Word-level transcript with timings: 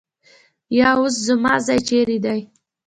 یا 0.77 0.89
اوس 0.99 1.15
زموږ 1.27 1.57
ځای 1.67 1.79
چېرې 1.87 2.17
دی؟ 2.25 2.39